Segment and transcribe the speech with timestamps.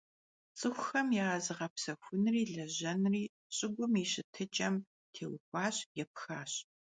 [0.57, 3.23] Ts'ıxuxem ya zığepsexunri lejenri
[3.55, 4.75] ş'ıgum yi şıtıç'em
[5.13, 6.51] têuxuaş, yêpxaş.